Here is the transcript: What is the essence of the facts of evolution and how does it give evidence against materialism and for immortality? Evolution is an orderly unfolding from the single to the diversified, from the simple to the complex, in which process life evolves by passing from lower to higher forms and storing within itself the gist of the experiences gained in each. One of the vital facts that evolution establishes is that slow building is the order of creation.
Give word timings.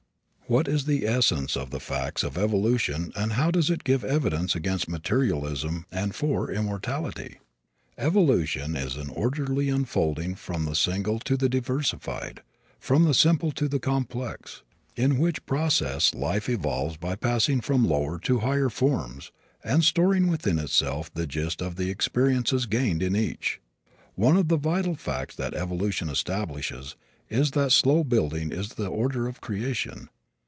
What 0.47 0.67
is 0.67 0.83
the 0.83 1.07
essence 1.07 1.55
of 1.55 1.69
the 1.69 1.79
facts 1.79 2.23
of 2.23 2.37
evolution 2.37 3.13
and 3.15 3.31
how 3.31 3.51
does 3.51 3.69
it 3.69 3.85
give 3.85 4.03
evidence 4.03 4.53
against 4.53 4.89
materialism 4.89 5.85
and 5.93 6.13
for 6.13 6.51
immortality? 6.51 7.39
Evolution 7.97 8.75
is 8.75 8.97
an 8.97 9.07
orderly 9.11 9.69
unfolding 9.69 10.35
from 10.35 10.65
the 10.65 10.73
single 10.75 11.19
to 11.19 11.37
the 11.37 11.47
diversified, 11.47 12.41
from 12.81 13.05
the 13.05 13.13
simple 13.13 13.53
to 13.53 13.69
the 13.69 13.79
complex, 13.79 14.61
in 14.97 15.19
which 15.19 15.45
process 15.45 16.13
life 16.13 16.49
evolves 16.49 16.97
by 16.97 17.15
passing 17.15 17.61
from 17.61 17.87
lower 17.87 18.19
to 18.19 18.39
higher 18.39 18.67
forms 18.67 19.31
and 19.63 19.85
storing 19.85 20.27
within 20.27 20.59
itself 20.59 21.09
the 21.13 21.25
gist 21.25 21.61
of 21.61 21.77
the 21.77 21.89
experiences 21.89 22.65
gained 22.65 23.01
in 23.01 23.15
each. 23.15 23.61
One 24.15 24.35
of 24.35 24.49
the 24.49 24.57
vital 24.57 24.95
facts 24.95 25.33
that 25.37 25.53
evolution 25.53 26.09
establishes 26.09 26.97
is 27.29 27.51
that 27.51 27.71
slow 27.71 28.03
building 28.03 28.51
is 28.51 28.71
the 28.73 28.87
order 28.87 29.29
of 29.29 29.39
creation. 29.39 30.09